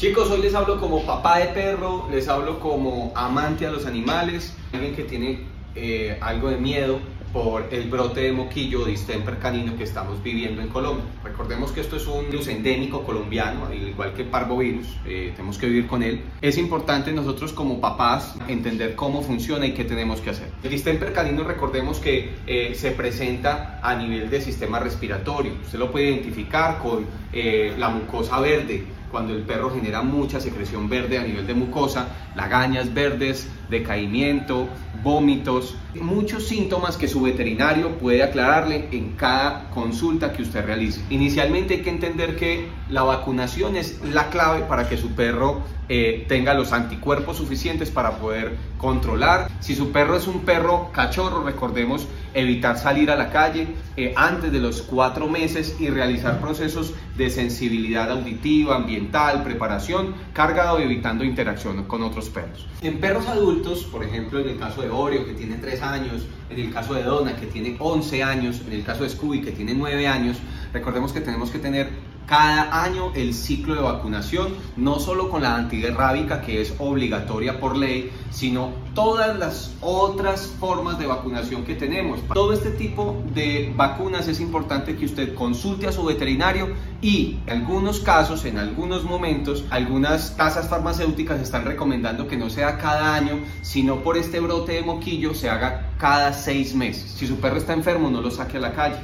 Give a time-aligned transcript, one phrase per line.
[0.00, 4.56] Chicos, hoy les hablo como papá de perro, les hablo como amante a los animales,
[4.72, 5.40] alguien que tiene
[5.74, 7.00] eh, algo de miedo
[7.34, 11.04] por el brote de moquillo o distemper canino que estamos viviendo en Colombia.
[11.22, 15.58] Recordemos que esto es un virus endémico colombiano, al igual que el parvovirus, eh, tenemos
[15.58, 16.22] que vivir con él.
[16.40, 20.48] Es importante nosotros como papás entender cómo funciona y qué tenemos que hacer.
[20.62, 25.52] El distemper canino recordemos que eh, se presenta a nivel del sistema respiratorio.
[25.62, 31.18] Usted lo puede identificar con la mucosa verde, cuando el perro genera mucha secreción verde
[31.18, 34.68] a nivel de mucosa, lagañas verdes, decaimiento,
[35.02, 41.02] vómitos, muchos síntomas que su veterinario puede aclararle en cada consulta que usted realice.
[41.10, 45.62] Inicialmente hay que entender que la vacunación es la clave para que su perro
[45.92, 49.50] eh, tenga los anticuerpos suficientes para poder controlar.
[49.58, 54.52] Si su perro es un perro cachorro, recordemos evitar salir a la calle eh, antes
[54.52, 61.24] de los cuatro meses y realizar procesos de sensibilidad auditiva, ambiental, preparación, cargado y evitando
[61.24, 62.68] interacción con otros perros.
[62.82, 66.60] En perros adultos, por ejemplo, en el caso de Oreo, que tiene 3 años, en
[66.60, 69.74] el caso de Donna, que tiene 11 años, en el caso de Scooby, que tiene
[69.74, 70.38] 9 años,
[70.72, 71.90] recordemos que tenemos que tener
[72.30, 77.76] cada año el ciclo de vacunación, no solo con la antirrábica que es obligatoria por
[77.76, 82.20] ley, sino todas las otras formas de vacunación que tenemos.
[82.32, 86.68] Todo este tipo de vacunas es importante que usted consulte a su veterinario
[87.02, 92.78] y en algunos casos, en algunos momentos, algunas casas farmacéuticas están recomendando que no sea
[92.78, 97.10] cada año, sino por este brote de moquillo se haga cada seis meses.
[97.10, 98.98] Si su perro está enfermo, no lo saque a la calle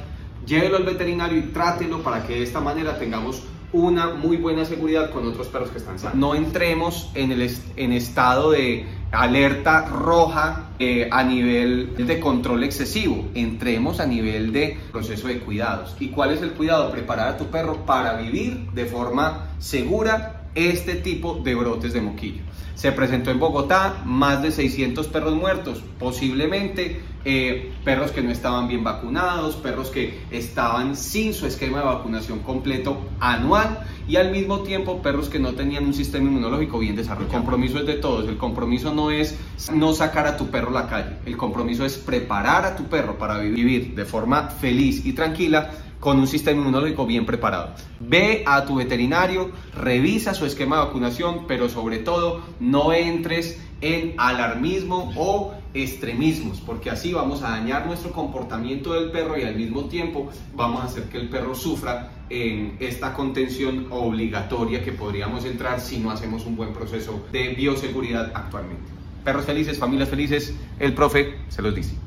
[0.47, 5.11] llévelo al veterinario y trátelo para que de esta manera tengamos una muy buena seguridad
[5.11, 6.17] con otros perros que están sanos.
[6.17, 13.29] No entremos en el en estado de alerta roja eh, a nivel de control excesivo,
[13.35, 15.95] entremos a nivel de proceso de cuidados.
[15.99, 16.91] ¿Y cuál es el cuidado?
[16.91, 22.41] Preparar a tu perro para vivir de forma segura este tipo de brotes de moquillo.
[22.75, 28.67] Se presentó en Bogotá más de 600 perros muertos, posiblemente eh, perros que no estaban
[28.67, 34.59] bien vacunados, perros que estaban sin su esquema de vacunación completo anual y al mismo
[34.59, 37.35] tiempo perros que no tenían un sistema inmunológico bien desarrollado.
[37.35, 39.37] El compromiso es de todos, el compromiso no es
[39.73, 43.17] no sacar a tu perro a la calle, el compromiso es preparar a tu perro
[43.17, 47.73] para vivir de forma feliz y tranquila con un sistema inmunológico bien preparado.
[47.99, 54.13] Ve a tu veterinario, revisa su esquema de vacunación, pero sobre todo no entres en
[54.17, 59.85] alarmismo o extremismos, porque así vamos a dañar nuestro comportamiento del perro y al mismo
[59.85, 65.79] tiempo vamos a hacer que el perro sufra en esta contención obligatoria que podríamos entrar
[65.79, 68.91] si no hacemos un buen proceso de bioseguridad actualmente.
[69.23, 72.06] Perros felices, familias felices, el profe se los dice.